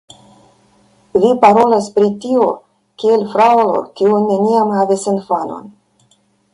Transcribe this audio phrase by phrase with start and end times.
[1.25, 2.49] Vi parolas pri tio,
[3.03, 3.69] kiel fraŭlo
[4.01, 5.71] kiu neniam havis infanon.